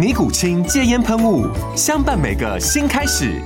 [0.00, 1.46] 尼古清戒烟喷雾，
[1.76, 3.38] 相伴每个新开始。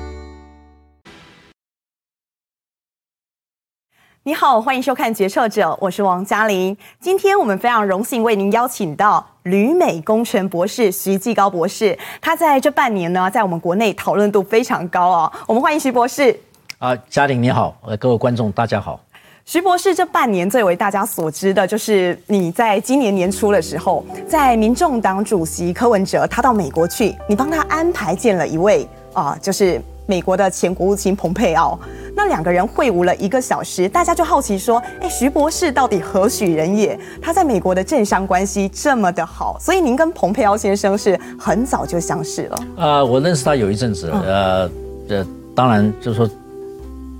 [4.23, 6.77] 你好，欢迎收看《决策者》，我是王嘉玲。
[7.01, 11.99] 今天我们非常荣幸为您邀请到旅美工程博士徐继高博士。
[12.21, 15.33] 他在这半年呢，在我们国内讨论度非常高哦。
[15.49, 16.39] 我们欢迎徐博士。
[16.79, 19.01] 啊，嘉玲你好，呃，各位观众大家好。
[19.47, 31.79] 徐博士这半年最为大家所知的，就是你在今年年初的时候，在民众党主席柯文哲他到美国去，你帮他安排见了一位啊，就是美国的前国务卿蓬佩奥。
[32.17, 36.99] 那两个人会晤了一个小时，大家就好奇说，哎，徐博士到底何许人也？
[37.21, 42.59] 他在美国的政商关系这么的好，所以您跟蓬佩奥先生是很早就相识了。
[42.79, 44.71] 呃，我认识他有一阵子，呃，
[45.11, 46.27] 呃，当然就是说。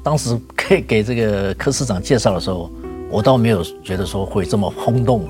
[0.05, 2.71] 当时给给这个柯市长介绍的时候，
[3.11, 5.27] 我倒没有觉得说会这么轰动，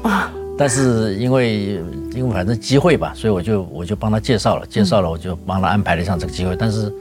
[0.58, 1.80] 但是因为
[2.12, 6.56] 因为反正机会吧，所以我就我就帮他介绍了，介绍了我就帮他安排了一场这个机会。
[6.56, 6.92] 但是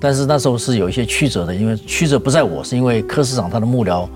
[0.00, 4.08] 但是那时候是有一些曲折的，因为曲折不在我，是因为柯市长他的幕僚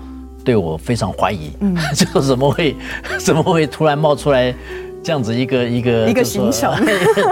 [0.43, 2.75] 对我非常怀疑，嗯， 就怎么会
[3.17, 4.53] 怎么会突然冒出来
[5.01, 6.75] 这样子一个一个一个行程，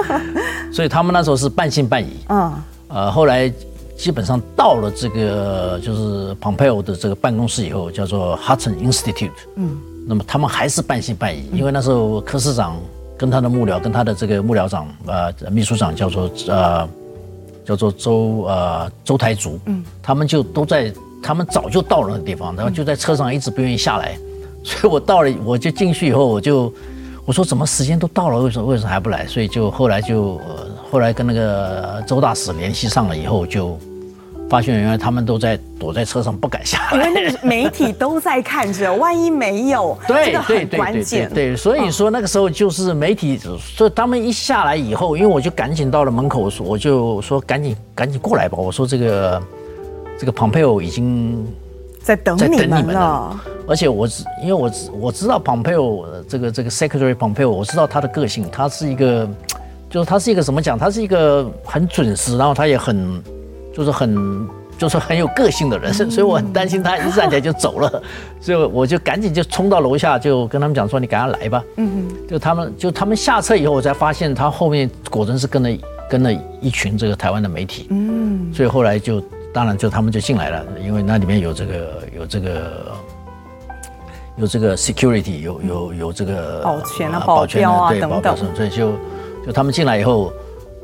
[0.72, 2.54] 所以他们那时候是半信半疑，嗯，
[2.88, 3.52] 呃后来。
[3.96, 9.32] 基本上到了这个就是 Pompeo 的这个办公室以后，叫做 Hudson Institute。
[9.56, 9.78] 嗯，
[10.08, 12.76] 那么他们还是半信半疑，因为那时候柯市长
[13.18, 16.90] 跟他的幕僚，跟他的这个幕僚长呃秘书长叫做呃
[17.64, 24.18] 叫做周呃周台竹，嗯，他们就都在，他们早就到了那个地方，然后就在车上一直不愿意下来，
[24.66, 26.74] 所以我到了我就进去以后，我就
[27.26, 29.26] 我说怎么时间都到了，为什么为什么还不来？
[29.28, 30.42] 所以就后来就。
[30.94, 33.76] 呃后来跟那个周大使联系上了以后，就
[34.48, 41.28] 发现原来他们都在躲在车上不敢下来，因为那个媒体都在看着，万一没有， 对，这个很关键。
[41.34, 48.56] 对，所以说那个时候就是媒体，所以他们一下来以后，因为我就赶紧到了门口，我就说赶紧赶紧过来吧。
[48.56, 49.42] 我说这个
[50.20, 51.44] 这个 Pompeo 已经
[52.04, 53.36] 在等你们了，
[53.68, 54.08] 而且我
[54.44, 59.28] 因为我我知道 Pompeo 这个这个 Secretary Pompeo，我知道他的个性，他是一个。
[59.94, 60.76] 就是他是一个怎么讲？
[60.76, 63.22] 他是一个很准时，然后他也很，
[63.72, 68.02] 就是很，就是很有个性的人， 所以我很担心他一站起来就走了，
[68.42, 72.28] 所以我就赶紧就冲到楼下，就跟他们讲说：“你赶快来吧。”嗯嗯。
[72.28, 75.70] 就他们就他们下车以后，我才发现他后面果真是跟了
[76.10, 77.86] 跟了一群这个台湾的媒体。
[77.92, 78.52] 嗯。
[78.52, 79.22] 所以后来就
[79.54, 82.92] 当然就他们就进来了，因为那里面有这个有这个
[84.38, 88.94] 有这个 security 有有有这个保全啊保镖啊对等等，所以就。
[89.46, 90.32] 就他们进来以后，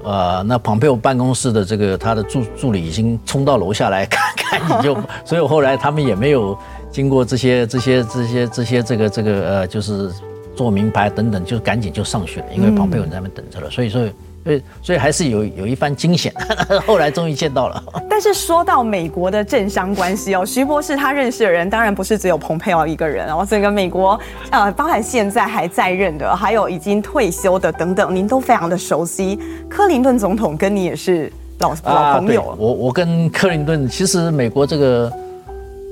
[0.04, 6.58] 呃，那庞佩奥办公室的这个他的助助理已经冲到楼下来看看你就， 所以后来他们也没有
[6.92, 10.12] 经过这些这些这些这些这个这个呃，就是
[10.56, 14.02] 做名牌等等，就赶紧就上去了，因为庞佩奥在那边等着了，所以说。
[14.44, 16.34] 所以，所以还是有有一番惊险。
[16.88, 17.84] 后来终于见到了。
[18.10, 24.20] 但是说到美国的政商关系哦，徐博士他认识的人当然不是只有蓬佩奥一个人哦，整个美国
[24.50, 29.38] 呃，包含现在还在任的，还有已经退休的等等，您都非常的熟悉。
[29.70, 32.42] 克林顿总统跟你也是老老朋友。
[32.42, 35.12] 啊、我我跟克林顿，其实美国这个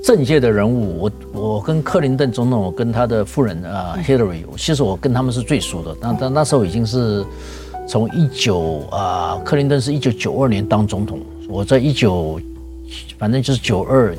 [0.02, 5.96] 政界的人物，我我跟克林顿总统，我跟他的夫人啊 Hillary，其实我跟他们是最熟的。
[6.00, 7.24] 但但那时候已经是。
[7.88, 11.18] 从一九啊，克林顿是一九九二年当总统，
[11.48, 12.38] 我在一九，
[13.18, 14.14] 反正就是九二、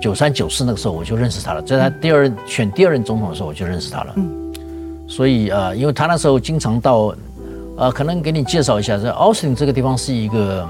[0.00, 4.14] 九三、九四那个时候我就认识他了，在他第二选第二任总统的时候我就认识他了。
[4.16, 4.54] 嗯，
[5.06, 7.14] 所以啊，因为他那时候经常到，
[7.76, 10.66] 呃，可能给你介绍一下，在奥斯汀这个地方是一个，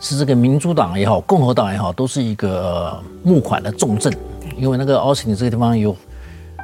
[0.00, 4.12] 是这个民主党也好，共和党也好，都是一个募款的重镇，
[4.54, 5.96] 因为那个奥斯汀这个地方有，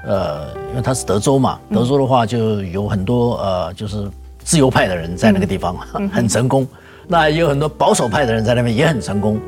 [0.07, 4.07] 呃，因为它是德州嘛，德州的话就有很多呃，就是。
[4.47, 5.77] 自由派的人在那个地方
[6.15, 6.65] 很成功，
[7.09, 9.41] 那也有很多保守派的人在那边也很成功，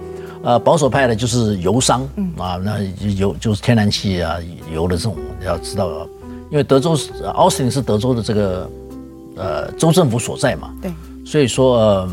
[0.42, 2.32] 呃，保守派的就是油商，嗯。
[2.36, 2.80] 啊，那
[3.16, 4.36] 油就是天然气啊，
[4.74, 5.16] 油的这种
[5.46, 5.88] 要知道，
[6.50, 8.70] 因为德州是奥斯汀是德州的这个
[9.36, 10.90] 呃州政府所在嘛，对，
[11.24, 12.10] 所以说呃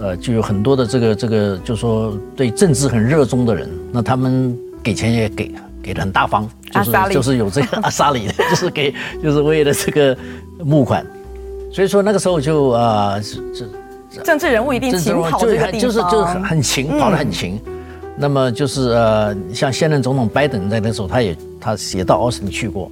[0.00, 5.54] 呃就有很多的这个这个，就是说对政治很热衷的人，那他们给钱也给。
[5.80, 8.92] 给的很大方，就是就是有这个阿萨里的， 就是给
[9.22, 10.14] 就是为了这个
[10.58, 11.06] 募款，
[11.70, 13.20] 所以说那个时候就啊，
[14.12, 17.60] 这政治人物一定勤跑这个地方，就是就是很很勤，跑得很勤。
[18.16, 22.90] 那么就是呃，像现任总统拜登在那时候，他也他也到奥斯汀去过，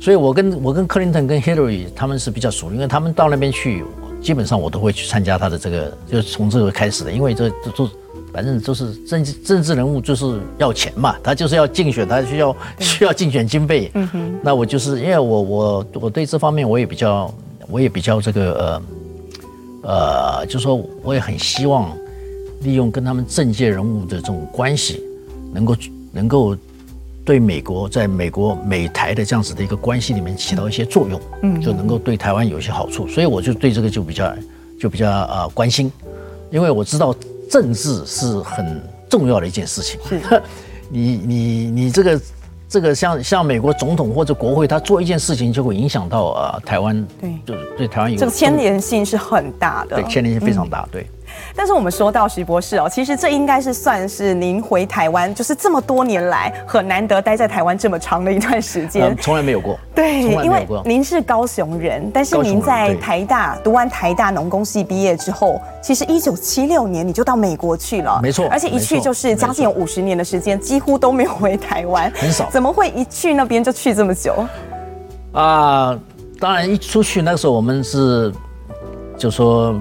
[0.00, 3.84] 所以我跟我跟克林顿跟 Hillary 他们是比较熟，因为他们到那边去，
[4.20, 7.88] 基本上我都会去参加他的这个，就是从这个开始的，因为这这都。
[8.32, 13.90] 反正就是政治政治人物就是要钱嘛，他就是要竞选，他需要需要竞选经费。
[13.94, 17.32] 嗯哼，那我就是因为我我我对这方面我也比较
[17.68, 18.82] 我也比较这个
[19.82, 21.96] 呃呃，就是说我也很希望
[22.62, 25.02] 利用跟他们政界人物的这种关系，
[25.52, 25.76] 能够
[26.12, 26.56] 能够
[27.24, 34.34] 对美国在美国美台的这样子的一个关系里面起到一些作用，嗯，就能够对台湾有一些好处，所以我就对这个就比较
[34.80, 35.90] 就比较呃关心，
[36.50, 37.14] 因为我知道。
[37.48, 40.00] 政治是很重要的一件事情。
[40.08, 40.20] 是，
[40.90, 42.20] 你你你这个
[42.68, 51.06] 这个像像美国总统或者国会，他做一件事情就会影响到啊台湾，对，就是对台湾有这个牵连性是很大的，对，牵连性非常大，嗯、对。
[51.56, 59.78] 但是我们说到徐博士哦，其实这应该是算是您回台湾，就是这么多年来很难得待在台湾这么长的一段时间，从来没有过。
[59.94, 72.50] 对，因为您是高雄人，但是您在台大读完台大农工系毕业之后，其实一九七六年你就到美国去了，没错，而且一去就是将近有五十年的时间，几乎都没有回台湾，很少。
[72.50, 74.46] 怎么会一去那边就去这么久？
[75.32, 75.98] 啊，
[76.38, 78.30] 当然一出去那个时候我们是
[79.16, 79.74] 就说。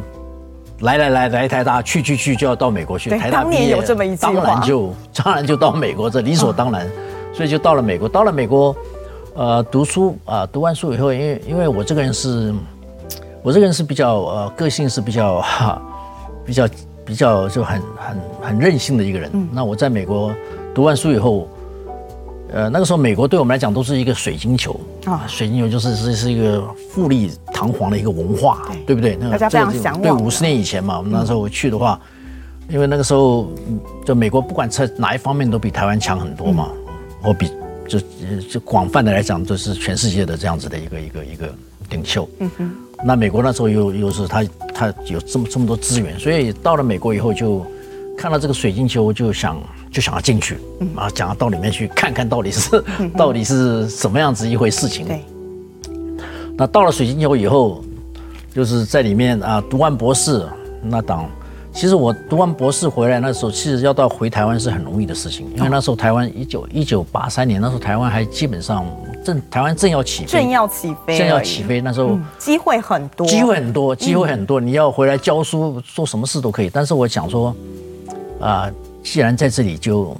[0.79, 3.09] 来来来来台大，去去去就要到美国去。
[3.09, 4.93] 台大当年有这么一句话，当然就
[5.23, 6.87] 当然就到美国，这理所当然。
[7.33, 8.75] 所以就到了美国，到了美国，
[9.33, 12.53] 呃，读书啊，读完书以后，因为因为我这个人是，
[13.43, 15.81] 我这个人是比较呃个性是比较哈，
[16.45, 16.67] 比较
[17.05, 19.31] 比较就很很很任性的一个人。
[19.51, 20.33] 那我在美国
[20.73, 21.47] 读完书以后。
[22.53, 29.15] 呃，那个时候美国对我们来讲都是一个水晶球啊，水晶球就是是是一个富丽堂皇的一个文化，对不对？
[29.19, 30.01] 那个大家非常向往。
[30.01, 31.99] 对，五十年以前嘛，我们那时候去的话，
[32.69, 33.47] 因为那个时候
[34.05, 36.69] 就美国不管在哪一方面都比台湾强很多嘛，
[37.23, 37.51] 我比
[37.87, 37.99] 就
[38.49, 41.53] 就广泛的来讲，就是全世界的这样子的一个一个一个
[41.91, 42.27] 领袖。
[42.39, 42.75] 嗯哼。
[43.03, 44.43] 那美国那时候又又是他
[44.73, 47.63] 他有这么这么多资源，所以到了美国以后就
[48.25, 49.55] 看到这个水晶球就想。
[49.91, 50.55] 就想要进去，
[50.93, 52.83] 啊，想要到里面去看看到底是
[53.15, 55.07] 到底是什么样子一回事情。
[55.07, 55.21] 对。
[56.57, 57.81] 那到了水晶球以后，
[58.53, 60.45] 就是在里面啊，读完博士，
[60.81, 61.25] 那当
[61.71, 68.85] 其实我读完博士回来那时候，其实要到回台湾是很容易的事情，因为那时候台湾一九一九八三年那时候台湾还基本上
[69.23, 76.69] 正台湾正要起飞，正要起飞，正要起飞，那时候机会很多，机会很多，机会很多，你要回来教书做什么事都可以。
[76.69, 77.55] 但是我想说，
[78.39, 78.71] 啊。
[79.03, 80.17] 既然在这里就，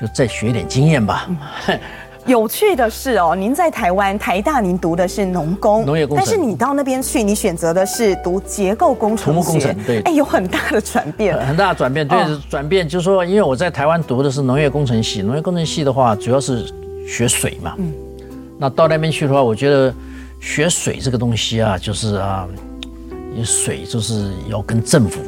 [0.00, 1.28] 就就再学点经验吧。
[1.68, 1.78] 嗯。
[2.26, 12.08] 有趣的是哦，您在台湾台大，您读的是农工，农业工程，但是你到那边去，你选择的是读结构工程，土木工程，对，哎，有很大的转变， 很大的转变。
[12.08, 16.64] 对，哦、转变就是说，因为我在台湾读的是农业工程系，农业工程系的话，主要是
[17.06, 17.74] 学水嘛。
[17.76, 17.92] 嗯。
[18.58, 19.92] 那到那边去的话，我觉得
[20.40, 22.48] 学水这个东西啊，就是啊，
[23.44, 25.20] 水就是要跟政府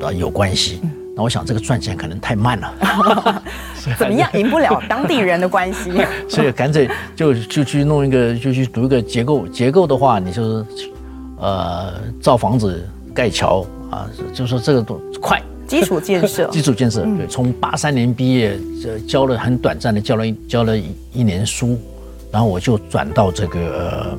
[0.00, 0.80] 啊有关系。
[0.82, 3.42] 嗯那我想这个赚钱可能太慢了，
[3.98, 5.90] 怎么样赢不了当地人的关系？
[6.28, 9.48] 所以干脆就就去弄一个，就去读一个结构。
[9.48, 10.66] 结构的话，你就是
[11.38, 15.42] 呃造房子、盖桥啊，就是说这个都快。
[15.66, 17.00] 基础建设， 基础建设。
[17.16, 18.58] 对，从八三年毕业，
[19.08, 21.78] 教了很短暂的教了一教了一一年书，
[22.30, 24.18] 然后我就转到这个呃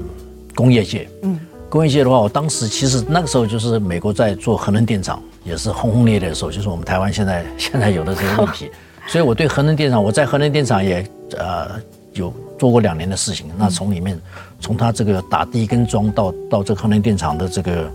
[0.56, 1.08] 工业界。
[1.22, 1.40] 嗯，
[1.70, 5.22] 工业界的话，我当时其实那个时候就是美国在做核能电厂。
[5.44, 8.70] 也是轰轰烈烈的时候，就是我们台湾现在 现在有的这个问题，
[9.08, 11.70] 所以我对核能电厂，我在核能电厂也呃
[12.14, 13.48] 有做过两年的事情。
[13.58, 14.20] 那从里面，
[14.60, 17.90] 从它这个打第一根桩到到这个核能电厂的这个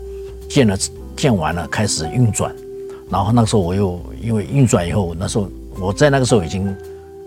[0.48, 0.76] 建了
[1.16, 2.54] 建完了开始运转，
[3.10, 6.74] 然后那个时候我又因为运转以后，那时候我在那个时候已经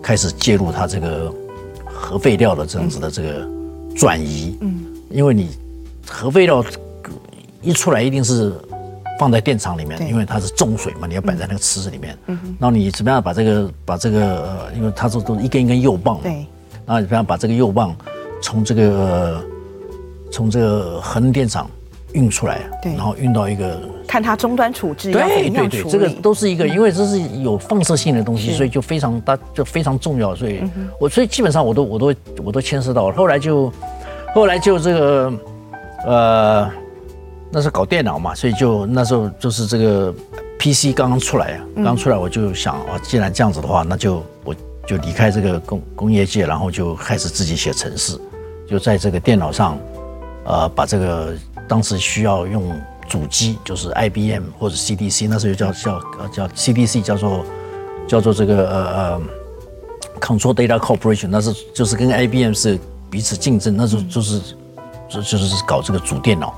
[0.02, 1.32] 开始介入它这个
[1.84, 3.48] 核废料的这样子的这个
[3.96, 5.50] 转移，嗯，因为你
[6.06, 6.64] 核废料
[7.62, 8.52] 一出来一定是。
[9.18, 12.16] 放在电厂里面，因为它是重水嘛，你要摆在那个池子里面。
[12.26, 16.18] 嗯，然后你怎么样把这个把这个，呃，因为它是都是一根一根幼棒。
[16.22, 16.46] 对。
[16.84, 17.96] 然后你怎么样把这个幼棒
[18.42, 19.44] 从这个
[20.30, 21.68] 从这个核能电厂
[22.12, 22.60] 运出来？
[22.82, 22.92] 对。
[22.92, 25.10] 然后运到一个看它终端处置。
[25.10, 30.34] 对对对，这个都是一个，因为这是有放射性的东西，所以就非常大，就非常重要。
[30.34, 30.62] 所以
[31.00, 33.16] 我所以基本上我都我都我都牵涉到了。
[33.16, 33.72] 后来就
[34.34, 35.32] 后来就这个
[36.06, 36.70] 呃，
[37.56, 40.12] 那是搞电脑嘛，所以就那时候就是这个
[40.58, 44.54] PC 刚刚出来啊，刚出来我就想啊，既然这样子的话，那就我
[44.86, 48.20] 就离开这个工工业界，然后就开始自己写程式，
[48.68, 49.78] 就在这个电脑上，
[50.44, 51.32] 呃，把这个
[51.66, 52.78] 当时需要用。
[53.08, 56.00] 主机就是 IBM 或者 CDC，那时候叫叫
[56.32, 57.46] 叫 CDC，叫做
[58.08, 59.22] 叫做这个呃呃
[60.20, 62.76] Control Data Corporation，那是就是跟 IBM 是
[63.08, 64.40] 彼此竞争，那时候就是
[65.08, 66.52] 就就是搞这个主电脑，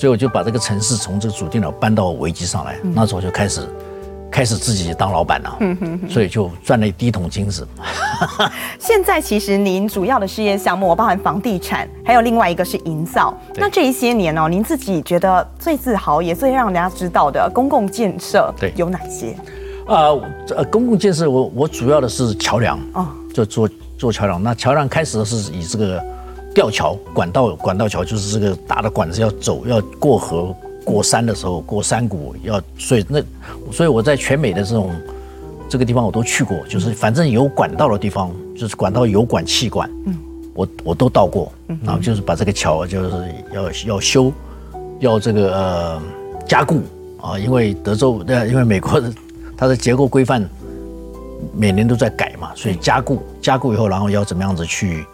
[0.00, 3.68] 所以我就把这个城市从这个主电脑搬到微机上来，那时候就开始。
[4.32, 7.66] 开始自己当老板了，嗯哼，所以就赚了一第一桶金子。
[8.78, 13.36] 现在其实您主要的事业项目包含房地产，还有另外一个是营造。
[13.56, 19.32] 那这一些年哦，您自己觉得最自豪也最让人家知道的公共建设，对，有哪些？
[19.88, 20.14] 啊，
[20.56, 24.40] 呃，公共建设我我主要的是桥梁哦，就做做桥梁。
[24.40, 26.00] 那桥梁开始的是以这个
[26.54, 30.54] 吊桥、管道、管道桥，就是这个大的管子要走要过河。
[30.82, 33.22] 过山的时候，过山谷要，所以那，
[33.70, 34.90] 所以我在全美的这种
[35.68, 40.16] 这个地方我都去过，就是反正有管道的地方，就是管道有管气管，嗯，
[40.54, 41.52] 我我都到过，
[41.84, 44.32] 然后就是把这个桥就是要要修，
[45.00, 46.02] 要这个呃
[46.48, 46.80] 加固
[47.20, 49.12] 啊，因为德州呃，因为美国的
[49.56, 50.48] 它的结构规范
[51.54, 55.04] 每年都在改嘛，所以加固加固以后，然后要怎么样子去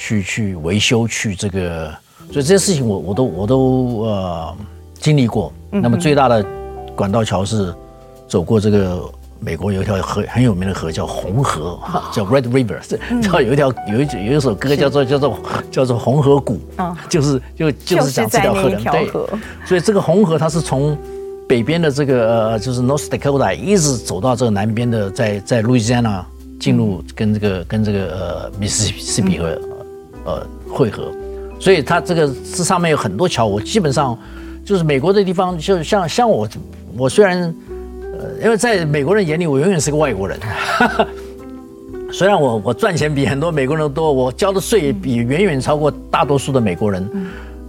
[0.00, 1.94] 去去维修去这个，
[2.32, 4.56] 所以这些事情我我都我都呃。
[5.00, 6.44] 经历过，那么最大的
[6.94, 7.74] 管道桥是
[8.28, 9.02] 走过这个
[9.38, 11.80] 美国有一条河很有名的河叫红河，
[12.12, 12.78] 叫 Red River，
[13.22, 15.38] 叫有一条有一有一首歌叫做叫做
[15.70, 16.60] 叫做红河谷，
[17.08, 19.10] 就是就就是讲这条河的，对，
[19.64, 20.94] 所以这个红河它是从
[21.48, 26.22] 北边的这个呃就是 North Dakota 一直走到这个南边的，在在 Louisiana
[26.60, 29.58] 进入跟这个跟这个呃密西西比河
[30.24, 31.12] 呃汇合，
[31.58, 34.18] 所以它这个这上面有很多桥，我基本上。
[34.62, 36.46] 就是美国的地方，就像像我，
[36.96, 37.42] 我虽然，
[38.12, 40.38] 呃，因为在美国人眼里，我永远是个外国人。
[42.12, 47.10] 虽然我我赚钱比很多美国人多，我交的税也比远远超过大多数的美国人。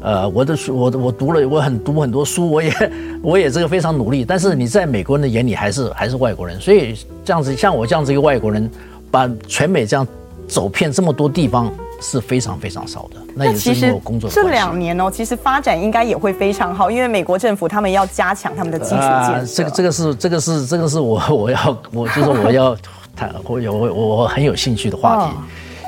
[0.01, 2.71] 呃，我的书，我我读了，我很读很多书，我也
[3.23, 4.23] 我也这个非常努力。
[4.23, 6.93] 但是你在美国人的眼里还是还是外国人，所以
[7.23, 8.69] 这样子像我这样子一个外国人，
[9.09, 10.05] 把全美这样
[10.47, 11.73] 走遍这么多地方。
[12.01, 13.17] 是非常非常少的。
[13.35, 14.35] 那也是因为我工作的。
[14.35, 19.53] 这两年哦，其实发展应该也会非常好，因为美国政府他们要加强他们的基础建设。
[19.55, 22.75] 这个这个是这个是这个是我我要我就是我要
[23.15, 25.33] 谈我有我我很有兴趣的话题，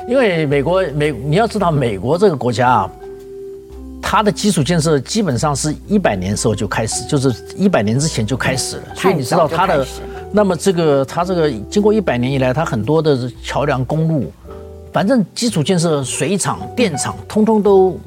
[0.08, 2.90] 因为美国美你要知道美国这个国家啊，
[4.00, 9.86] 它的基础建设基本上是一百年的时候就开始，就是一百年之前就开始了，所以你知道它的
[10.30, 14.32] 那么这个它这个经过一百年以来，它很多的桥梁公路。
[14.94, 17.98] 反正基础建设、水厂、电厂，通通都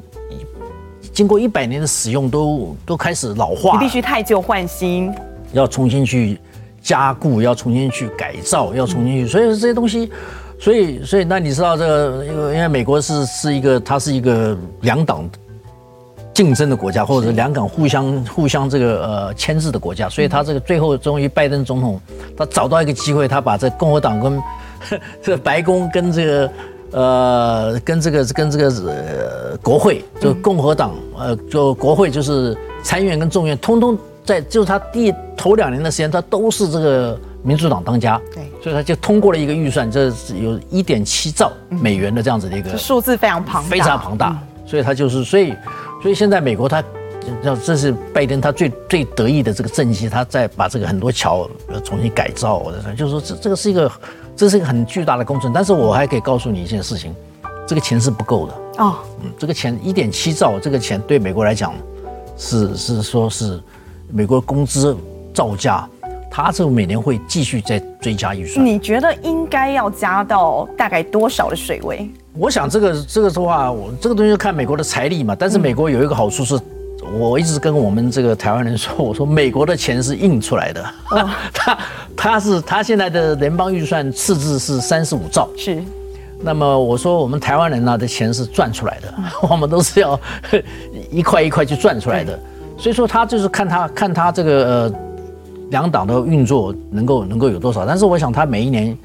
[1.12, 3.74] 经过一百年的使用，都都开始老化。
[3.74, 5.12] 你必须汰旧换新，
[5.52, 6.40] 要重新去
[6.80, 9.28] 加固，要重新去改造，要重新去。
[9.28, 10.10] 所以这些东西，
[10.58, 15.28] 所以所以那你知道这个，因为因为美国是是一个，它是一个两党
[16.32, 22.00] 竞争的国家，或者是两党互相互相这个呃牵制的国家，所以他这个最后终于拜登总统
[22.34, 24.42] 他找到一个机会，他把这共和党跟
[25.20, 26.50] 这个白宫跟这个。
[26.90, 45.54] 呃，跟这个跟这个呃国会，就共和党，呃，就国会就是参议院跟众院，通通在就是他第头两年的时间，他都是这个民主党当家，对，所以他就通过了一个预算，这是有一点七兆美元的这样子的一个数字非常庞大，非常庞大，所以他就是所以
[46.02, 46.82] 所以现在美国他，
[47.42, 51.46] 要这是拜登他最最得意的这个政绩，他在把这个很多桥
[51.84, 53.92] 重新改造，就是说这这个是一个。
[54.38, 57.12] 这是一个很巨大的工程，但是我还可以告诉你一件事情，
[57.66, 58.98] 这个钱是不够的哦。
[59.20, 61.74] 嗯，这个钱一点七兆，这个钱对美国来讲
[62.36, 63.60] 是是说是
[64.12, 64.96] 美国工资
[65.34, 65.88] 造价，
[66.30, 68.64] 它这个每年会继续再追加预算。
[68.64, 72.08] 你觉得应该要加到大概多少的水位？
[72.34, 75.34] 我想这个这个的话，我这个东西看美国的财力嘛。
[75.36, 76.56] 但是美国有一个好处是。
[77.02, 81.78] 嗯我一直跟我们这个台湾人说，我说美国的钱是印出来的，哦、 他
[82.16, 85.82] 他是他现在的联邦预算赤字是三十五兆，是。
[86.40, 90.20] 那么我说我们台湾人呢的钱是赚出来的，嗯、 我们都是要
[91.10, 92.38] 一块一块去赚出来的，
[92.76, 94.92] 所以说他就是看他看他这个呃
[95.70, 98.96] 两党的运作能够能够有多少，但是我想他每一年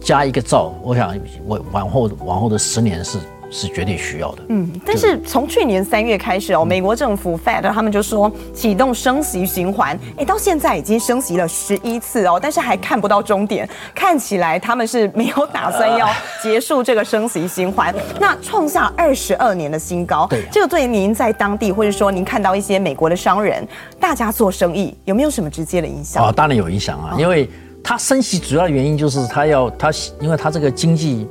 [0.00, 1.16] 加一个兆，我想
[1.46, 3.18] 我往后往后的十年是
[3.50, 4.42] 是绝对需要的。
[4.48, 16.08] 嗯，但是从去年三月开始哦，美国政府 Fed 他们就说启动升息循环，哎，到现在已经升息了十一次哦，但是还看不到终点，看起来他们是没有打算要
[16.42, 20.26] 结束这个升息循环，那创下二十二年的新高。
[20.28, 23.66] 对，这个对您在当地或者说您看到一些美国的商人，
[24.00, 26.24] 大家做生意有没有什么直接的影响？
[26.24, 27.48] 啊，当然有影响啊，因为
[27.82, 31.26] 它升息主要的原因就是它要它，因为它这个经济。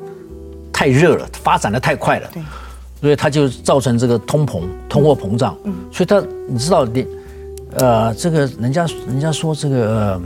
[0.76, 2.44] 太热了，发展的太快了，对，
[3.00, 5.56] 所以它就造成这个通膨、通货膨胀。
[5.64, 7.08] 嗯，所以它你知道联，
[7.78, 10.22] 呃，这个人家人家说这个，呃、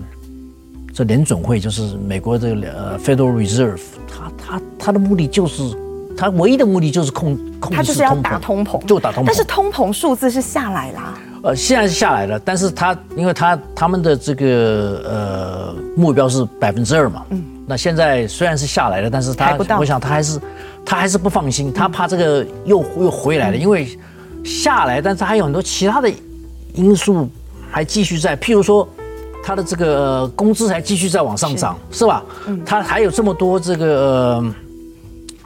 [0.91, 5.61] 这联准会就是美国这个呃 Federal Reserve，它它它的目的就是，
[6.17, 9.27] 它唯一的目的就是控控制通膨，它就是要打通膨，就打通膨。
[9.27, 17.43] 但是通膨数字是下来啦，呃，现在是下来了，但是他因为他他们的这个呃目标是百分之二嘛，嗯。
[17.65, 20.39] 那现在虽然是下来了，但是他，我想他还是，
[20.83, 23.87] 他还是不放心，他怕这个又又回来了，因为
[24.43, 26.11] 下来，但是还有很多其他的
[26.73, 27.29] 因素
[27.71, 28.87] 还继续在，譬如说
[29.45, 32.23] 他的这个工资还继续在往上涨，是吧？
[32.65, 34.43] 他还有这么多这个。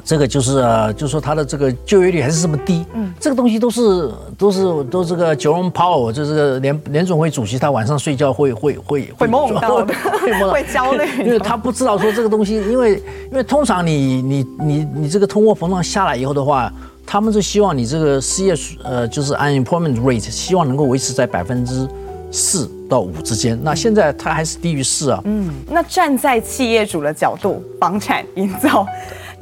[0.05, 9.93] 这个就是呃，就是说他的这个就业率还是这么低，嗯，这个东西都是都是都这个 Jerome Powell 就是这个联联总会主席，他晚上睡觉会会会会梦到的，
[10.51, 16.69] 会焦虑，因为他不知道说这个东西，因为因为通常你你你你这个通货膨胀下来以后的话，
[17.05, 21.87] 他们是希望你这个失业呃就是 unemployment rate 希望能够维持在百分之
[22.29, 28.85] 四到五之间，那现在它还是低于四啊，嗯，那站在企业主的角度，房产营造。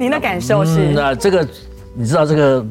[0.02, 0.88] 您的感受是？
[0.88, 1.46] 嗯、那这个
[1.94, 2.64] 你知道，这个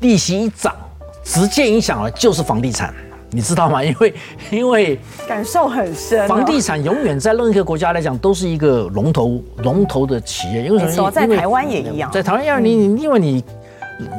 [0.00, 0.74] 利息一涨，
[1.22, 2.92] 直接影响了就是房地产，
[3.30, 3.82] 你知道吗？
[3.84, 4.14] 因为
[4.50, 10.64] 因为感受很深，房地产永远在任何一个国家来讲都是一个龙头龙头的企业。
[10.64, 11.08] 因为什么？
[11.08, 13.44] 在台湾也一样，在台湾要你你因为你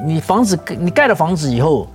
[0.05, 1.85] 你房子你盖了房子以后，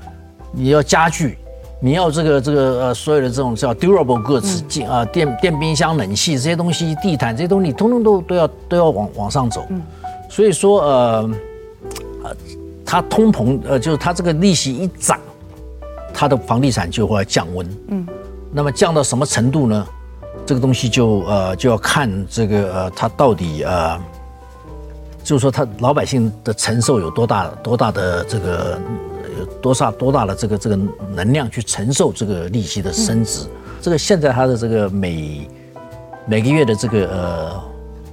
[0.52, 1.38] 你要家具，
[1.80, 4.62] 你要这个这个呃所有的这种叫 durable goods，
[5.10, 9.64] 电电冰箱、冷气这些东西，地毯这些东西，通通都都要都要往往上走。
[9.70, 9.80] 嗯
[10.30, 11.30] 所以说，呃，
[12.22, 12.36] 呃，
[12.86, 15.18] 它通膨，呃，就是它这个利息一涨，
[16.14, 17.68] 它的房地产就会降温。
[17.88, 18.06] 嗯，
[18.52, 19.84] 那么降到什么程度呢？
[20.46, 23.98] 这个东西就呃就要看这个呃，它到底呃，
[25.24, 28.80] 就是说它老百姓的承受有多大，多大的这个
[29.36, 30.78] 有多少多大的这个这个
[31.12, 33.46] 能量去承受这个利息的升值。
[33.46, 33.50] 嗯、
[33.80, 35.48] 这个现在它的这个每
[36.24, 37.69] 每个月的这个呃。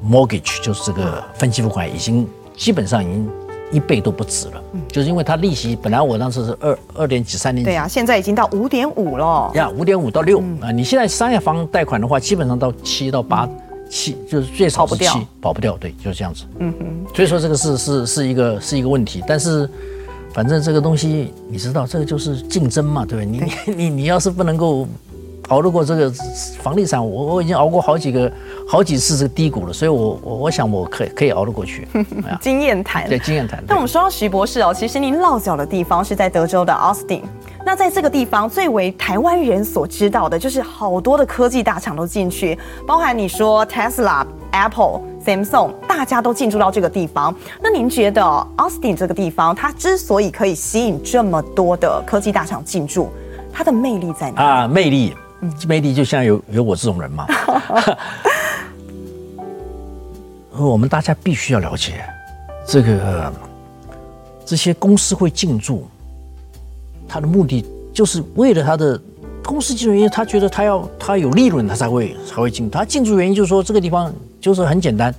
[0.10, 3.30] Mortgage 就是这个分期付款，已经基本上已经
[3.72, 13.48] 一倍都不止了，就是因为它利息本来我当时是二二点几三点几，对啊，现在已经到五点五了，呀，五点五到六啊，你现在商业房贷款的话，基本上到七到八
[13.89, 19.70] 七，就是最少是七，保不掉，对，就是这样子，嗯哼，所以说这个是是是一个是一个问题，但是
[20.34, 23.48] 反正这个东西你知道，这个就是竞争嘛，对不对？
[23.67, 24.88] 你你你要是不能够。
[25.48, 26.12] 熬得过这个
[26.62, 28.32] 房地产，我我已经熬过好几个
[28.68, 31.88] 好几次这个低谷了，所以我我我想我可以可以熬得过去。
[32.42, 33.64] 经验谈，对经验谈。
[33.68, 37.22] 那我们说到徐博士哦，其实您落脚的地方是在德州的 Austin。
[37.66, 47.36] 那在这个地方，最为台湾人所知道的就是好多的科技大厂都进去，包含你说 Tesla、Apple、Samsung，大家都进驻到这个地方。
[47.62, 48.22] 那您觉得
[48.58, 53.10] Austin 这个地方，它之所以可以吸引这么多的科技大厂进驻，
[53.52, 54.68] 它的魅力在哪啊？
[54.68, 55.14] 魅力。
[55.67, 57.28] 魅力就像有有我这种人嘛，
[60.58, 62.04] 我们大家必须要了解，
[62.65, 63.32] 这个
[64.45, 65.88] 这些公司会进驻，
[67.08, 69.00] 他的目的就是为了他的
[69.43, 72.67] 公司进驻，因为他觉得他要他有利润，他才会才会进。
[72.69, 75.13] 他进驻原因就是说这个地方就是很简单，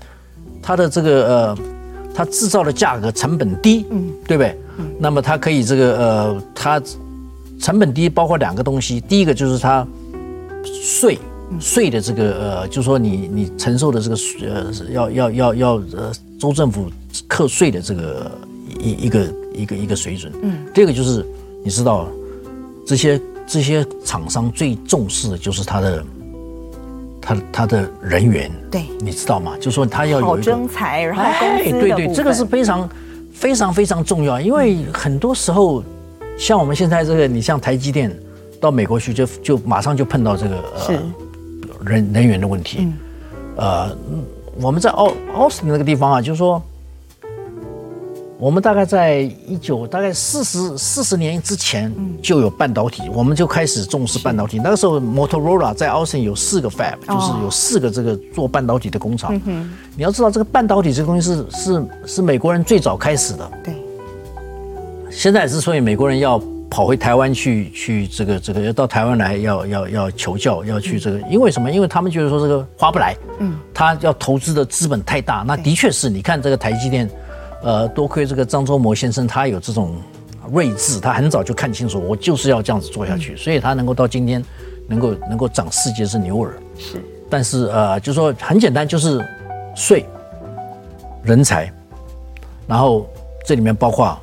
[0.60, 1.58] 他的这个呃，
[2.12, 4.58] 他制造的价格成本低，嗯，对不对？
[4.98, 6.82] 那么他可以这个呃，他
[7.60, 9.86] 成本低，包括两个东西，第一个就是他。
[10.64, 11.18] 税
[11.58, 14.16] 税的这个呃，就是说你你承受的这个
[14.46, 16.90] 呃，要要要要呃，州政府
[17.26, 18.30] 课税的这个
[18.78, 20.32] 一一个一个一个水准。
[20.42, 20.58] 嗯。
[20.74, 21.24] 第二个就是
[21.64, 22.06] 你知道，
[22.86, 26.04] 这些这些厂商最重视的就是他的
[27.20, 28.50] 他他的人员。
[28.70, 28.82] 对。
[29.00, 29.56] 你知道吗？
[29.56, 31.80] 就是说他要有一个征才，然后公司的。
[31.80, 32.88] 对对，这个是非常
[33.32, 35.82] 非常非常重要，因为很多时候
[36.36, 38.14] 像我们现在这个，你像台积电。
[38.60, 40.56] 到美国去就就马上就碰到这个
[40.88, 41.02] 呃
[41.84, 42.86] 人人员的问题，
[43.56, 43.96] 呃，
[44.60, 46.60] 我们在奥奥斯汀那个地方啊，就是说，
[48.38, 51.92] 我们大概在一九大概四十四十年之前
[52.22, 54.58] 就有半导体，我们就开始重视半导体。
[54.58, 59.34] 那个时候，Motorola 在奥斯汀有四个 Fab，就是有四个这个做半导体的工厂。
[59.96, 63.50] 你要知道，这个半导体这个东西是是是美国人最早开始的。
[63.64, 63.74] 对。
[65.10, 71.70] 现在之所以美国人要跑回台湾去，去这个这个要到台湾来要要要求教，要去这个，因为什么？
[71.70, 75.42] 因为他们就是说这个划不来，嗯，他要投资的资本太大。
[75.46, 77.10] 那的确是你看这个台积电，
[77.62, 79.96] 呃，多亏这个张忠谋先生，他有这种
[80.52, 84.44] 睿智，他很早就看清楚，我就是要这样子做下去，所以他能够到今天
[84.86, 86.52] 能够能够长世界之牛耳。
[86.78, 89.26] 是，但是呃，就说很简单，就是
[89.74, 90.04] 税、
[91.22, 91.72] 人才，
[92.66, 93.08] 然后
[93.44, 94.18] 这里面包括。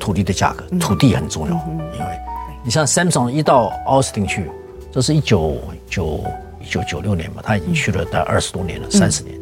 [0.00, 1.54] 土地的价格，土地很重要，
[1.92, 2.20] 因为
[2.64, 4.50] 你像 Samsung 一到奥斯汀去，
[4.90, 5.56] 这是一九
[5.88, 6.24] 九
[6.60, 9.38] 一九九六年嘛，他已经去了大概二十多年了，三十年。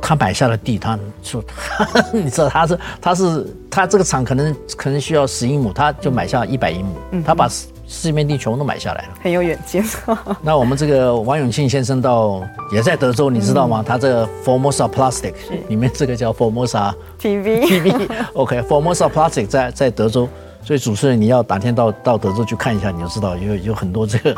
[0.00, 1.42] 他买下了地，他说，
[2.12, 7.48] 你知道他是他是他这个厂可能可能需要十英亩，他就买下一百英亩，他把
[7.92, 9.84] 四面地全部都买下来了，很有远见。
[10.40, 13.84] 那我们这个王永庆先生到也在德州，你知道吗？
[13.86, 15.34] 他这个 Formosa Plastic
[15.68, 20.26] 里面这个叫 Formosa TV TV，OK，Formosa Plastic 在在德州，
[20.64, 24.34] 所以主持人你要哪天到到德州去看一下，你就知道有有很多这个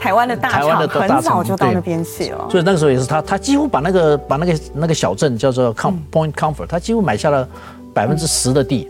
[0.00, 2.46] 台湾的大厂，很早就到那边去了。
[2.50, 7.46] 所以那个时候也是他，他几乎把那个把那个那个小镇叫做 Point Comfort，他几乎买下了
[7.92, 8.88] 百分之十的地。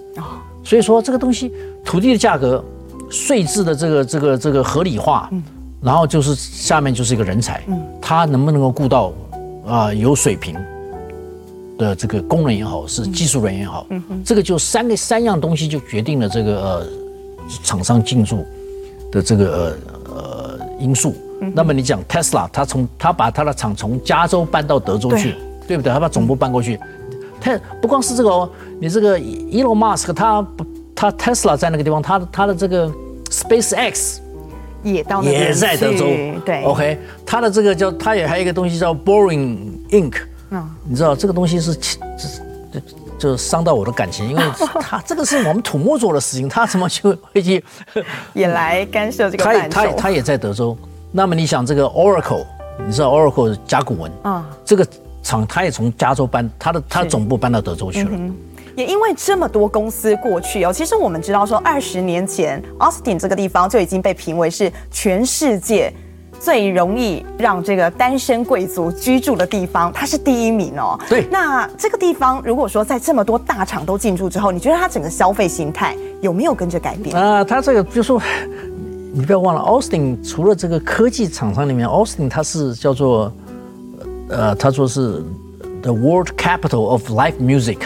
[0.63, 1.53] 所以说这个东西
[1.85, 2.65] 土地的价格。
[3.11, 5.31] 税制的这个这个这个合理化，
[5.81, 7.63] 然后就是下面就是一个人才，
[8.01, 9.13] 他能不能够顾到
[9.67, 10.57] 啊有水平
[11.79, 13.87] 的这个工人也好，是技术人员也好，
[14.25, 16.87] 这个就三个三样东西就决定了这个呃
[17.63, 18.45] 厂商进驻
[19.13, 21.15] 的这个呃呃因素。
[21.55, 25.35] 那么你讲 Tesla，他从他把他的厂从加州搬到德州去，
[25.67, 25.77] 对。
[25.77, 25.93] 不对？
[25.93, 26.81] 他把总部搬过去，
[27.39, 28.49] 他不光是这个哦，
[28.81, 30.41] 你这个 Elon Musk 他
[31.11, 32.93] 他 Tesla 在那个地方，他的他的这个。
[33.31, 34.19] SpaceX
[34.85, 36.07] 也到也在德州，
[36.45, 39.57] 对，OK，他的这个叫，他也还有一个东西叫 Boring
[39.91, 40.15] Ink，
[40.51, 42.81] 嗯，你知道这个东西是，这
[43.19, 44.43] 就伤到我的感情，因为
[44.81, 47.65] 他这个是我们土木做的事情，他怎么就会去
[48.35, 49.43] 也来干涉这个？
[49.43, 50.77] 他他他也在德州，
[51.11, 52.45] 那么你想这个 Oracle，
[52.87, 54.13] 你知道 Oracle 甲骨文。
[54.23, 54.87] 啊，这个
[55.25, 58.11] 厂他也从加州搬，他的他的总部搬到德州去了。
[58.77, 65.93] 也因为这么多公司过去哦，其实我们知道说，二十年前，Austin 这个地方就已经被评为是全世界
[66.41, 70.99] 最容易让这个单身贵族居住的地方，它是第一名哦。
[71.09, 71.27] 对。
[71.31, 77.17] 那这个地方如果说在这么多大厂都进驻之后，你觉得它整个消费形态有没有跟着改变？
[77.17, 78.21] 啊，它这个就说，
[79.13, 83.33] 你不要忘了，Austin 除了这个科技厂商里面，Austin 它是叫做，
[84.29, 85.23] 呃，他说是
[85.83, 87.79] The World Capital of Live Music。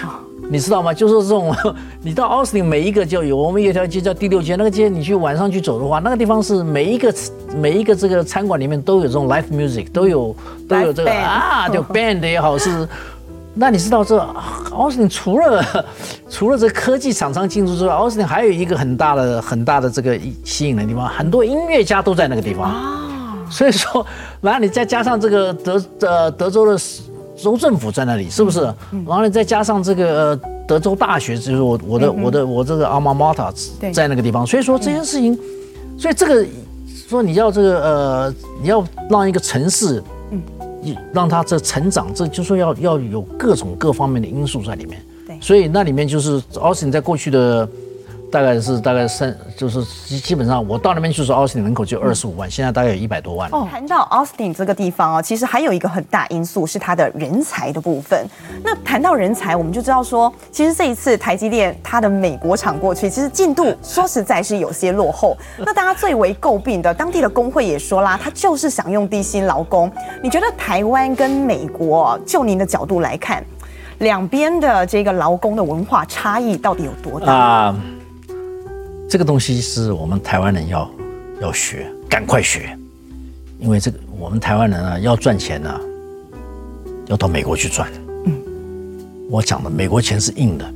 [0.50, 0.94] 你知道吗？
[0.94, 1.54] 就是这种，
[2.02, 7.14] 你到奥斯汀每一个就有，我们有一条街叫第六街，那个街你去晚上去走的话，那个地方是每一个
[7.54, 10.34] 每一个这个餐馆里面都有这种 live music，都有
[10.66, 12.88] 都有这个啊，就 band 也好是。
[13.60, 14.16] 那你知道这
[14.70, 15.84] 奥斯汀除了
[16.30, 23.36] 除了这科技厂商进驻之外，奥斯汀还有一个很大的很大的这个吸引的地方，很多音乐家都在那个地方啊。
[23.50, 24.06] 所以说，
[24.40, 26.80] 然后你再加上这个德呃德州的。
[27.38, 28.62] 州政府在那里，是不是？
[28.90, 35.38] 然后呢，再加上这个德州大学，就是我我的我的我这个 alma mater 在那个地方，所以说这件事情，
[35.96, 36.44] 所以这个
[37.08, 40.42] 说你要这个呃，你要让一个城市，嗯，
[41.12, 45.00] 让它这成长，这就说要要有各种各方面的因素在里面。
[45.26, 47.68] 对，所以那里面就是奥斯你在过去的。
[48.30, 53.48] 大概是大概三，就是基基本上我到那边去说，奥斯汀人口就二十五万，现在大概有一百多万。
[53.52, 58.26] 哦，谈到奥斯汀这个地方哦，其实还有一个很大因素是它的人才的部分。
[58.62, 65.36] 那谈到人才，我们就知道说，其实这一次台积电它的美国厂过去，其实进度 说实在是有些落后。
[65.56, 69.90] 那大家最为诟病的，当地的工会也说啦，他就是想用低薪劳工。
[70.22, 73.42] 你觉得台湾跟美国，就您的角度来看，
[74.00, 77.97] 两边的这个劳工的文化差异到底有多大？Uh
[79.08, 80.90] 这个东西是我们台湾人要
[81.40, 82.76] 要学，赶快学，
[83.58, 85.80] 因为这个我们台湾人啊要赚钱呢、啊，
[87.06, 87.90] 要到美国去赚。
[88.26, 88.38] 嗯，
[89.30, 90.70] 我讲的美国钱是硬的，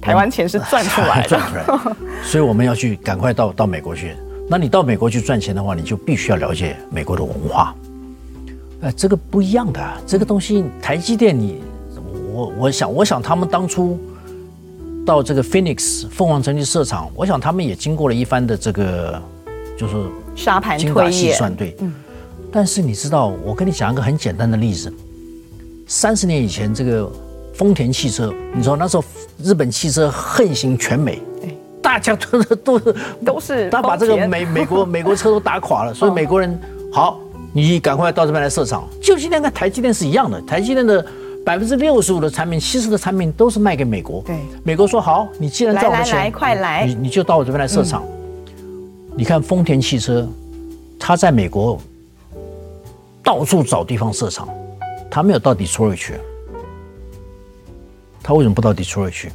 [0.00, 1.94] 台湾钱是赚出来的， 赚出来。
[2.24, 4.16] 所以我们要去赶快到到美国去。
[4.48, 7.74] 那你到美国去赚钱的话，你就必须要了解美国的文化。
[8.80, 11.60] 哎，这个不一样的，这个东西台积电你，
[12.32, 14.00] 我我想我想他们当初。
[15.10, 19.20] 到这个 Phoenix 凤凰城去设厂，我想他们也经过了一番的这个，
[19.76, 19.94] 就是
[20.36, 21.74] 沙盘精打细算，对。
[21.80, 21.92] 嗯。
[22.52, 24.92] 但是你知道，我跟你讲一个很简单的例子。
[25.88, 27.10] 三十年以前，这个
[27.52, 29.02] 丰田汽车，你知道那时候
[29.42, 32.94] 日本汽车横行全美，对，大家都都是
[33.26, 36.56] 都是，他把这个美美国美国车都打垮了，所以美国人
[36.92, 37.18] 好，
[37.52, 38.88] 你赶快到这边来设厂。
[39.02, 41.04] 就今天跟台积电是一样的，台积电的。
[41.44, 44.22] 百分之六十五的产品，七十的产品都是卖给美国。
[44.22, 48.04] 对，美国说好，你既然赚我的钱，来来来，快来，你你就到我这边来设厂。
[48.06, 50.28] 嗯、你看丰田汽车，
[50.98, 51.80] 它在美国
[53.22, 54.48] 到处找地方设厂，
[55.10, 56.14] 他没有到 Detroit 去。
[58.22, 59.32] 他为什么不到 Detroit 去？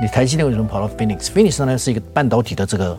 [0.00, 2.98] 你台积电为什么跑到 Phoenix？Phoenix 呢是一个半导体的这个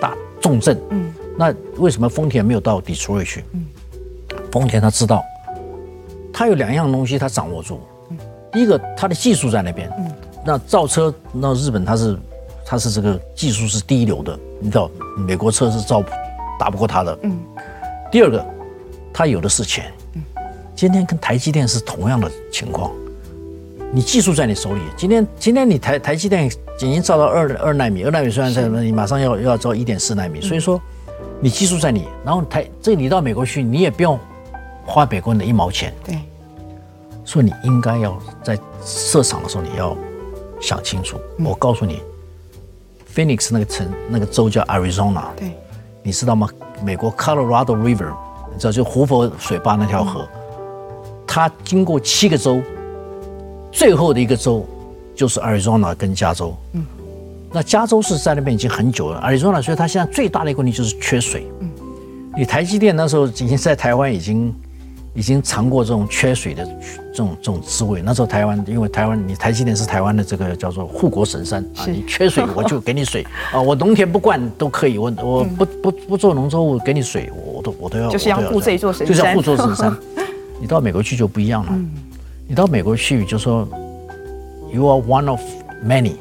[0.00, 0.78] 大重镇。
[0.90, 3.44] 嗯，那为什么丰田没有到 Detroit 去？
[3.52, 3.64] 嗯，
[4.52, 5.24] 丰田他知道。
[6.38, 7.80] 他有两样东西，他掌握住。
[8.52, 9.90] 第一个，他的技术在那边。
[10.44, 12.16] 那造车，那日本他是，
[12.64, 14.38] 他是这个技术是第一流的。
[14.60, 16.00] 你知道，美国车是造
[16.56, 17.18] 打不过他的。
[18.08, 18.46] 第二个，
[19.12, 19.92] 他有的是钱。
[20.76, 22.92] 今天跟台积电是同样的情况。
[23.90, 24.80] 你技术在你手里。
[24.96, 30.40] 今天，今天你台台积电已经造到二二纳米，二纳米虽然在，你马上要要造一点四纳米。
[30.40, 30.80] 所以说，
[31.40, 32.06] 你技术在你。
[32.24, 34.16] 然后台这你到美国去，你也不用。
[34.90, 36.18] 花美国人的一毛钱，对，
[37.28, 39.94] 所以你应该要在设厂的时候，你要
[40.62, 41.18] 想清楚。
[41.36, 42.00] 嗯、我告诉你
[43.14, 45.52] ，Phoenix 那个城那个州叫 Arizona，对，
[46.02, 46.48] 你知道吗？
[46.82, 48.14] 美国 Colorado River，
[48.50, 52.62] 你知道就胡佛水坝那条河，嗯、它经过七个州，
[53.70, 54.66] 最后的一个州
[55.14, 56.56] 就是 Arizona 跟加州。
[56.72, 56.86] 嗯，
[57.52, 61.46] 那加州是在那边已经很久了，Arizona 所以它现在最大的一个问题就是缺水。
[61.60, 61.68] 嗯，
[62.38, 64.50] 你台积电那时候已经在台湾已经。
[65.14, 66.64] 已经尝过这种缺水的
[67.12, 68.02] 这种这种滋味。
[68.02, 79.96] 那时候台湾，因为台湾你台积电是台湾的这个叫做护国神山啊，你缺水我就给你水 啊，我农田不灌都可以，我我不不不做农作物给你水，我都我都要就是要护这一座神山，就是要护这座神山。
[80.60, 81.72] 你到美国去就不一样了，
[82.46, 83.66] 你到美国去就说
[84.72, 85.40] you are one of
[85.84, 86.14] many，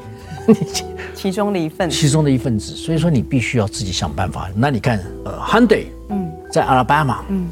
[1.13, 4.49] 其中的一份，其中的一份子，所以说你必须要自己想办法。
[4.55, 7.47] 那你看呃 Hyundai 嗯，在 Alabama 嗯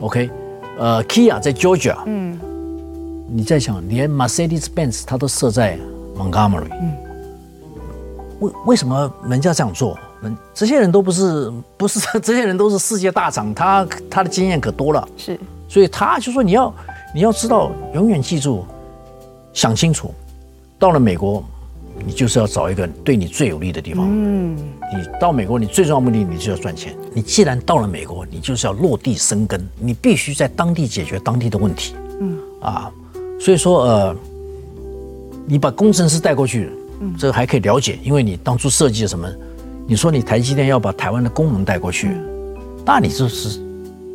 [0.00, 0.30] ，OK。
[0.80, 2.40] 呃，Kia 在 Georgia，嗯，
[3.28, 5.78] 你在想，连 Mercedes-Benz 它都设在
[6.16, 6.96] Montgomery，嗯，
[8.40, 9.98] 为为什么人家这样做？
[10.22, 15.38] 人这些人都不是不是 这些人都是世界大厂，他他的经验可多了，是，
[15.68, 16.74] 所以他就说你要
[17.14, 18.64] 你要知道，永远记住，
[19.52, 20.14] 想清楚，
[20.78, 21.44] 到了美国。
[22.02, 24.06] 你就是要找一个对你最有利的地方。
[24.08, 24.56] 嗯，
[24.92, 26.96] 你到美国，你最重要的目的，你就要赚钱。
[27.12, 31.94] 你既然到了美国，你就是要落地生根，你必须在当地解决当地的问题。
[32.20, 32.90] 嗯，啊，
[33.38, 34.16] 所以说呃，
[35.46, 39.28] 你把工程师带过去，嗯，这个还可以了解，因为你当初设计了什么？
[39.86, 42.16] 你说你台积电要把台湾的工人带过去，
[42.84, 43.60] 那你就是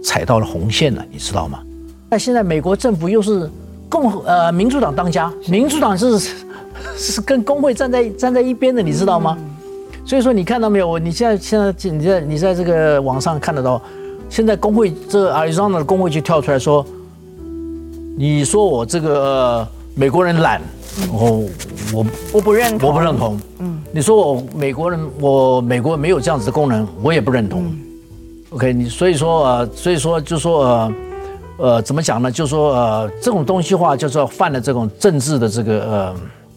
[0.03, 1.61] 踩到了红线了，你知道吗？
[2.09, 3.49] 那现在美国政府又是
[3.87, 6.19] 共和呃民主党当家，民主党是。
[6.97, 9.37] 是跟工会站在站在一边的，你知道吗？
[10.05, 10.87] 所以说你看到没有？
[10.87, 13.81] 我你现在现在你在你在这个网上看得到，
[14.29, 16.85] 现在工会这 Arizona 的工会就跳出来说，
[18.15, 20.61] 你说我这个美国人懒，
[21.11, 21.43] 我
[21.91, 23.39] 我我不认同，我不认同。
[23.57, 27.75] 嗯，你说我美国人，我美国没有这样子的功能，我也不认同。
[28.51, 30.93] OK，你所以说呃，所以说就说呃
[31.57, 32.31] 呃怎么讲呢？
[32.31, 36.15] 就说呃这种东西话就是犯了这种政治的这个呃。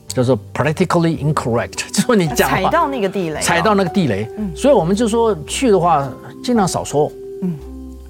[0.09, 6.09] 叫做 politically incorrect， 就说你讲踩到那个地雷，踩到那个地雷，嗯，所以我们就说去的话
[6.42, 7.55] 尽量少说，嗯，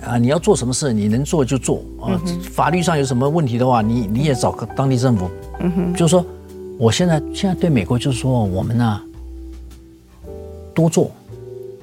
[0.06, 1.82] 啊，你要做什么事，你能做就做。
[2.00, 2.14] 啊，
[2.52, 5.30] 法律上有什么问题的话，你你也找个当地政府，
[5.60, 6.24] 嗯哼，就是说，
[6.78, 9.00] 我现在现在对美国就是说，我们呢
[10.72, 11.10] 多做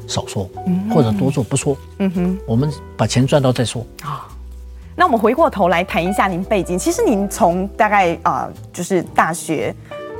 [0.08, 0.49] 少说，
[0.89, 3.86] 或者多做不说，嗯哼，我们把钱赚到再说。
[4.01, 4.28] 啊。
[4.97, 9.75] 那我们回过头来谈一下您背景，其实您从大概啊就是大学。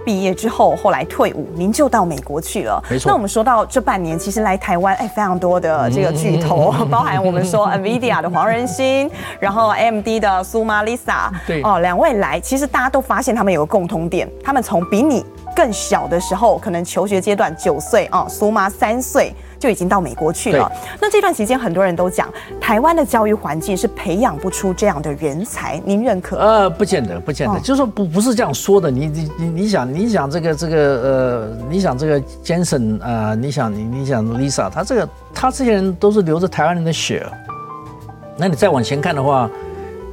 [0.06, 2.82] 毕业之后，后来退伍，您就到美国去了。
[2.90, 3.10] 没错。
[3.10, 19.34] 那我们说到这半年，其实来台湾，哎，非常多的这个巨头， 包含我们说 NVIDIA 的黄仁勋， 然后 AMD 的苏玛丽莎对哦，两位来，其实大家都发现他们有个共同点，他们从比你更小的时候，可能求学阶段九岁啊，苏妈三岁。
[19.58, 20.70] 就已经到美国去了。
[21.00, 25.82] 那这段期间，很多人都讲，台湾的教育环境是培养不出这样的人才。
[25.86, 26.38] 您认可？
[26.38, 28.92] 呃，不见得，不见得，哦、就是说不不是这样说的。
[28.92, 37.26] 你你你你想你想这个这个呃，你想这个 Jensen 啊、呃，你想你你想 Lisa，他这个他这些人都是流着台湾人的血。
[38.38, 39.50] 那你再往前看的话，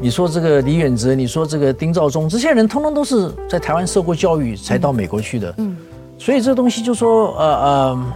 [0.02, 5.54] 你说这个李远哲，你说这个丁肇中，这些人通通都是在台湾受过教育才到美国去的。
[5.58, 5.76] 嗯，
[6.18, 8.12] 所以这东西就说呃呃。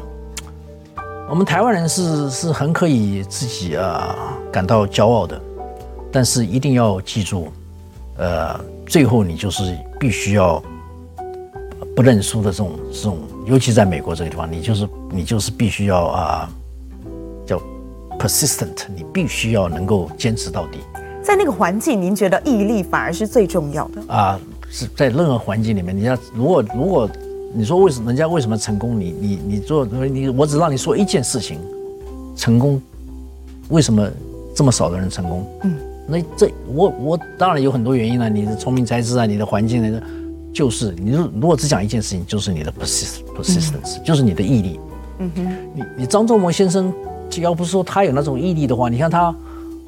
[1.29, 4.17] 我们台湾人是是很可以自己啊
[4.53, 5.41] 感到骄傲的，
[6.13, 7.49] 但是一定要记住，
[8.17, 10.63] 呃，最后你就是必须要
[11.97, 16.49] 不认输的这种这种，尤其在美国这个地方，你就是你就是必须要啊
[17.45, 17.61] 叫
[18.21, 20.79] persistent，你必须要能够坚持到底。
[21.27, 24.39] 在那个环境，您觉得毅力反而是最重要的啊？
[24.71, 27.11] 是在任何环境里面，你要如果如果
[27.53, 31.59] 你说为什么人家为什么成功，你你你做你我只让你说一件事情，
[32.37, 32.81] 成功
[33.71, 34.09] 为什么
[34.55, 35.45] 这么少的人成功？
[35.65, 35.75] 嗯，
[36.07, 40.01] 那这我我当然有很多原因了，你的聪明才智啊，你的环境那个，
[40.53, 44.81] 就是你如果只讲一件事情，就是你的 persist persistence，、嗯、就是你的毅力。
[45.19, 46.95] 嗯哼，你你张忠谋先生，
[47.41, 49.35] 要不是说他有那种毅力的话，你看他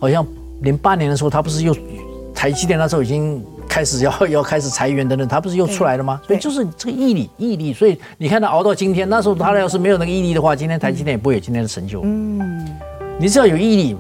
[0.00, 0.26] 好像。
[0.60, 1.76] 零八年的时候，他不是又
[2.34, 6.20] 台积电那时候已经开始要 要开始裁员等等，他不是又出来了吗？
[6.26, 7.72] 所以就是这个毅力，毅力。
[7.72, 12.02] 所以你看他熬到今天，那时候他要是没有那个毅力的话，今天台积电也不会有今天的成就。
[12.04, 12.66] 嗯，
[13.18, 13.96] 你只要有毅力，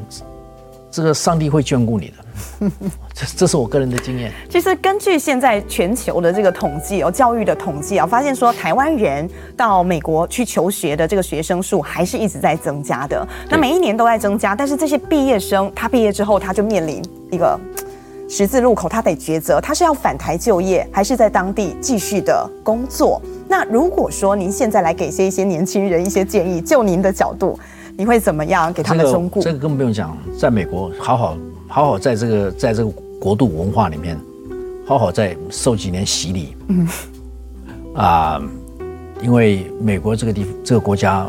[0.90, 2.14] 这个上帝会眷顾你的。
[3.14, 4.32] 这这是我个人的经验。
[4.48, 13.26] 其实根据现在全球的这个统计哦，教育的统计啊，发现说台湾人到美国去求学的这个学生数还是一直在增加的。
[13.50, 17.58] 那每一年都在增加，但是这些毕业生他毕业之后，他就面临一个
[18.28, 23.20] 十字路口，他得抉择，他是要返台就业，还是在当地继续的工作？
[23.48, 27.58] 那如果说您现在来给一些一些年轻人一些建议，就您的角度，
[27.96, 29.40] 你会怎么样给他们忠告？
[29.40, 31.36] 这个、这个、根本不用讲，在美国好好。
[31.68, 34.18] 好好在这个在这个国度文化里面，
[34.86, 36.56] 好好再受几年洗礼。
[36.68, 36.88] 嗯，
[37.94, 38.42] 啊，
[39.22, 41.28] 因为美国这个地这个国家，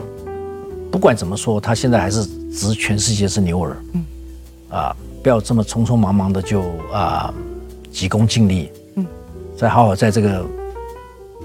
[0.90, 3.76] 不管怎么说，他现在还是值全世界是牛耳。
[3.94, 4.06] 嗯，
[4.70, 7.34] 啊，不要这么匆匆忙忙的就啊
[7.92, 8.72] 急功近利。
[8.96, 9.06] 嗯，
[9.58, 10.46] 再好好在这个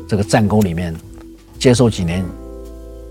[0.07, 0.95] 这个战功里面
[1.59, 2.25] 接受几年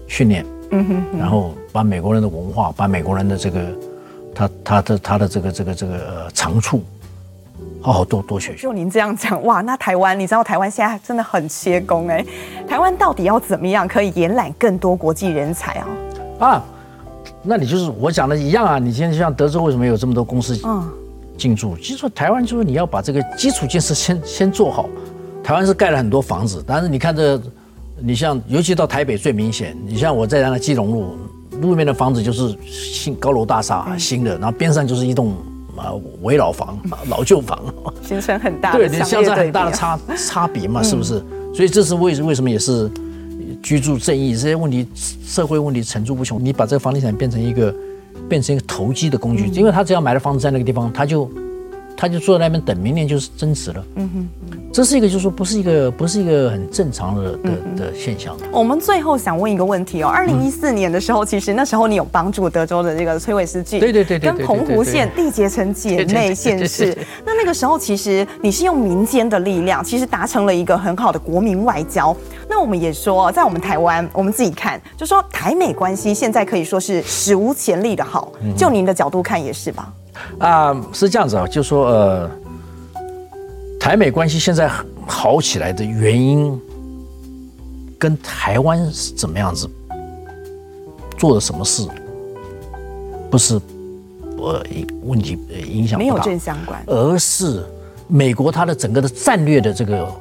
[0.08, 0.46] 训练。
[0.72, 3.60] 嗯哼，然后把美国人的文化，把美国人的这个。
[4.34, 6.84] 他他的他的这个这个这个呃长处，
[7.82, 8.63] 好好多多学学。
[8.63, 12.26] 就您这样讲哇，那台湾你知道台湾现在真的很缺工哎，
[12.67, 15.88] 台湾到底要怎么样可以延揽更多国际人才啊？
[16.39, 16.65] 啊，
[17.43, 18.80] 那你就是我讲的一样啊。
[18.80, 20.91] 你现在像德州为什么有这么多公司嗯
[21.38, 21.78] 进驻？
[21.78, 24.89] 其实台湾就是你要把这个基础建设先先做好。
[25.43, 27.41] 台湾是盖了很多房子，但是你看这，
[28.00, 31.17] 你像尤其到台北最明显，你像我在那个基隆路。
[31.63, 35.34] 路面的房子就是新高楼大厦，新的，然后边上就是一栋
[35.76, 36.78] 啊围老房、
[37.10, 37.60] 老旧房，
[38.08, 41.23] 形成很大对，你相差很大的差差别嘛，是不是？
[41.56, 42.89] 所以这是为为什么也是
[43.62, 44.88] 居住正义这些问题，
[45.26, 46.43] 社会问题层出不穷。
[46.43, 47.73] 你把这个房地产变成一个
[48.28, 51.30] 变成一个投机的工具，因为他只要买了房子在那个地方，他就。
[51.95, 53.86] 他就坐在那边等，明年就是增值了。
[53.95, 54.29] 嗯哼，
[54.71, 58.36] 这是一个，就是说不是一个，不是一个很正常的的的现象。
[58.51, 66.97] 我们最后想问一个问题哦，二零一四年的时候，其实那时候你有帮助德州的这个崔伟斯郡，对对对，跟澎湖县缔结成姐妹县市。
[67.25, 72.15] 那那个时候，其实你是用民间的力量，其实达成了一个很好的国民外交。
[72.49, 78.32] 那我们也说，在我们台湾，我们自己看，就说台美关系现在可以说是史无前例的好。
[78.58, 79.91] 就您的角度看，也是吧？
[80.39, 82.32] 啊，是这样子啊，就说呃，
[83.80, 84.69] 台美关系现在
[85.08, 86.60] 好起来的原因，
[87.97, 89.69] 跟台湾是怎么样子
[91.17, 91.88] 做了什么事，
[93.30, 93.60] 不是
[94.38, 94.63] 呃
[95.04, 97.63] 问题影响，没有正相关，而是
[98.08, 100.12] 美国它的整个的战略的这个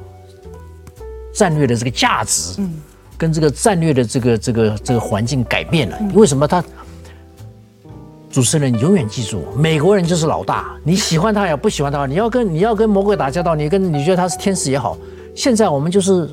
[1.33, 2.81] 战略的这个价值，嗯，
[3.17, 6.63] 跟这个战略的这个这个这个环境改变了，为什么它？
[8.33, 10.75] 主持人，你永远记住，美国人就是老大。
[10.83, 14.97] 你喜欢他也不喜欢他，你要跟你要跟魔鬼打交道，你跟你觉得他是天使也好。
[15.35, 16.27] 现在我们就是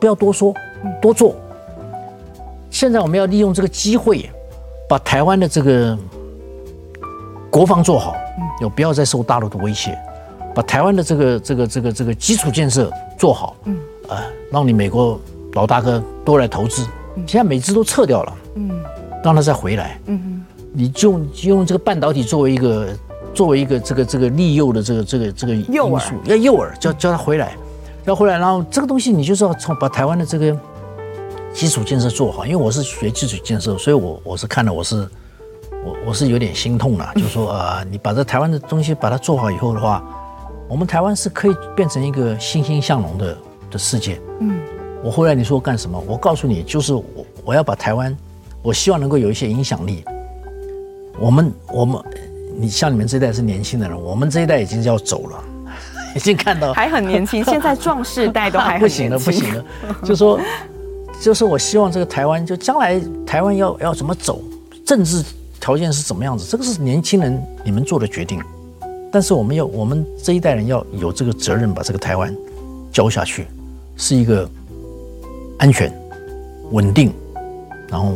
[0.00, 0.54] 不要多说，
[1.02, 1.36] 多做。
[2.70, 4.30] 现在我们要利用这个机会，
[4.88, 5.96] 把台湾的这个
[7.50, 8.14] 国防做好，
[8.62, 9.94] 有不要再受大陆的威胁，
[10.54, 13.76] 把台湾的这个这个这个这个基础建设做好，嗯，
[14.08, 15.20] 啊，让你美国
[15.52, 16.86] 老大哥多来投资。
[17.26, 18.70] 现在美资都撤掉了，嗯，
[19.22, 20.41] 让他再回来，嗯。
[20.72, 22.88] 你就用这个半导体作为一个
[23.34, 25.66] 作为一个这个这个利诱的这个这个这个因
[25.98, 27.56] 素，要诱饵，叫叫他回来，
[28.04, 30.56] 要回来，然后这个东西你就是要从把台湾的这个
[31.52, 32.46] 基础建设做好。
[32.46, 35.08] 因为我是学基础建设，所以我我是看了我是
[35.84, 40.02] 我我是有点心痛了，就是说啊， 你把这台湾的东西把它做好以后的话，
[40.68, 43.38] 我们台湾是可以变成一个欣欣向荣的
[43.72, 44.20] 的世界。
[44.40, 44.58] 嗯，
[45.02, 46.02] 我回来你说干什么？
[46.06, 47.04] 我告诉你，就是我
[47.44, 48.16] 我要把台湾，
[48.62, 50.04] 我希望能够有一些影响力。
[51.18, 52.02] 我们我们，
[52.58, 55.44] 你像你们这一代是年轻的人，我们这一代已经要走了，
[56.16, 59.64] 已经看到还很年轻， 现在壮世代都还不行了，不行了。
[60.04, 60.40] 就说，
[61.20, 64.42] 就是我希望这个台湾，就将来台湾要要怎么走，
[64.84, 65.22] 政治
[65.60, 68.40] 条件是怎么样子，这个是年轻人你们做的决定。
[69.12, 72.34] 但是我们要，我们这一代人要有这个责任，把这个台湾
[72.90, 73.46] 交下去，
[73.96, 74.48] 是一个
[75.58, 75.92] 安全、
[76.70, 77.12] 稳定，
[77.88, 78.14] 然后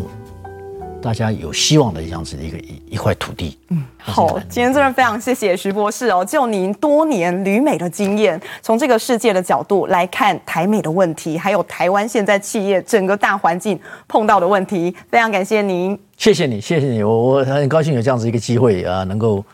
[1.03, 3.57] 大家有希望的这样子的一个一一块土地。
[3.69, 13.79] 嗯，好，今天真的非常谢谢徐博士哦，就您多年旅美的经验，从这个世界的角度来看台美的问题，还有台湾现在企业整个大环境
[14.09, 15.97] 碰到的问题，非常感谢您。
[16.17, 19.45] 谢谢你，谢谢你，我我很高兴有这样子一个机会啊，能够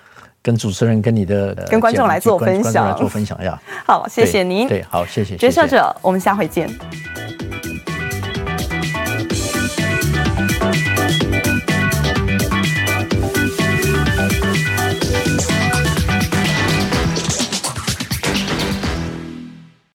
[0.40, 3.61] 跟主持人跟你的跟观众来做分享，做分享呀。
[3.86, 4.66] 好，谢谢您。
[4.66, 5.36] 对，好，谢谢。
[5.36, 6.70] 决策者，我们下回见。